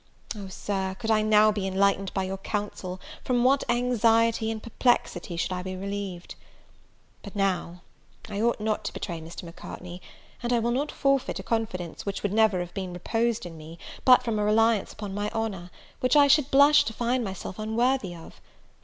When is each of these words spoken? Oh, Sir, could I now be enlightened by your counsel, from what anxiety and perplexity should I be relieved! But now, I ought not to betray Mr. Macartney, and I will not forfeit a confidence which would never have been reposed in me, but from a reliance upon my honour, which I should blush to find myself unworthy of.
Oh, 0.35 0.47
Sir, 0.47 0.95
could 0.97 1.11
I 1.11 1.21
now 1.21 1.51
be 1.51 1.67
enlightened 1.67 2.11
by 2.15 2.23
your 2.23 2.39
counsel, 2.39 2.99
from 3.23 3.43
what 3.43 3.63
anxiety 3.69 4.49
and 4.49 4.63
perplexity 4.63 5.37
should 5.37 5.53
I 5.53 5.61
be 5.61 5.75
relieved! 5.75 6.33
But 7.21 7.35
now, 7.35 7.83
I 8.27 8.41
ought 8.41 8.59
not 8.59 8.83
to 8.85 8.93
betray 8.93 9.21
Mr. 9.21 9.43
Macartney, 9.43 10.01
and 10.41 10.51
I 10.51 10.57
will 10.57 10.71
not 10.71 10.91
forfeit 10.91 11.37
a 11.37 11.43
confidence 11.43 12.03
which 12.03 12.23
would 12.23 12.33
never 12.33 12.61
have 12.61 12.73
been 12.73 12.93
reposed 12.93 13.45
in 13.45 13.59
me, 13.59 13.77
but 14.03 14.23
from 14.23 14.39
a 14.39 14.43
reliance 14.43 14.91
upon 14.91 15.13
my 15.13 15.29
honour, 15.35 15.69
which 15.99 16.15
I 16.15 16.25
should 16.25 16.49
blush 16.49 16.83
to 16.85 16.93
find 16.93 17.23
myself 17.23 17.59
unworthy 17.59 18.15
of. 18.15 18.41